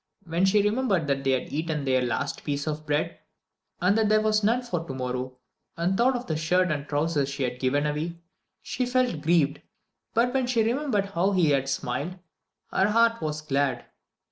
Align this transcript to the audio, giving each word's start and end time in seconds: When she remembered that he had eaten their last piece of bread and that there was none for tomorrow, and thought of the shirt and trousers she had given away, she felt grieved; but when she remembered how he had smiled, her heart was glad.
When 0.25 0.45
she 0.45 0.63
remembered 0.67 1.05
that 1.05 1.23
he 1.27 1.33
had 1.33 1.53
eaten 1.53 1.85
their 1.85 2.01
last 2.01 2.43
piece 2.43 2.65
of 2.65 2.87
bread 2.87 3.19
and 3.79 3.95
that 3.95 4.09
there 4.09 4.19
was 4.21 4.43
none 4.43 4.63
for 4.63 4.83
tomorrow, 4.83 5.37
and 5.77 5.95
thought 5.95 6.15
of 6.15 6.25
the 6.25 6.35
shirt 6.35 6.71
and 6.71 6.87
trousers 6.89 7.29
she 7.29 7.43
had 7.43 7.59
given 7.59 7.85
away, 7.85 8.17
she 8.63 8.87
felt 8.87 9.21
grieved; 9.21 9.61
but 10.15 10.33
when 10.33 10.47
she 10.47 10.63
remembered 10.63 11.05
how 11.05 11.33
he 11.33 11.51
had 11.51 11.69
smiled, 11.69 12.17
her 12.71 12.89
heart 12.89 13.21
was 13.21 13.43
glad. 13.43 13.85